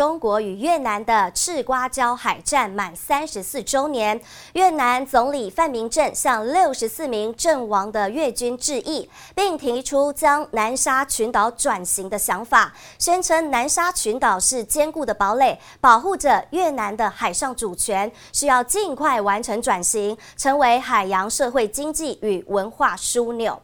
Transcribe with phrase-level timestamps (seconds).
[0.00, 4.18] 中国与越南的赤瓜礁海战满三十四周年，
[4.54, 23.60] 越南总理范明正向六十四名阵亡的越军致意，并提出将南沙群岛转型的想法，宣称南沙群岛是坚固的堡垒，保护着越南的海上主权，需要尽快完成转型，成为海洋社会经济与文化枢纽。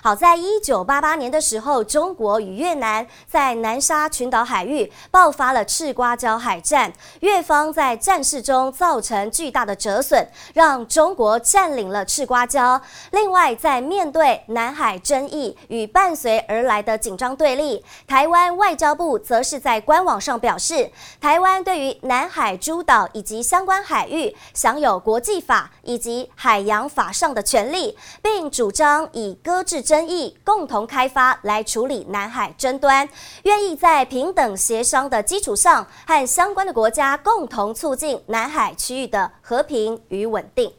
[0.00, 12.80] 好，在一九八八年的时候，中国与越南在南沙群岛海域爆发了赤瓜礁海战，越方在战事中造成巨大的折损，让中国占领了赤瓜礁。
[13.10, 29.82] 另外，在面对南海争议与伴随而来的紧张对立，台湾外交部则是在官网上表示，台湾对于南海诸岛以及相关海域享有国际法以及海洋法上的权利，并主张以搁置。
[29.88, 33.08] 争议，共同开发来处理南海争端，
[33.44, 40.70] 愿意在平等协商的基础上，和相关的国家共同促进南海区域的和平与稳定。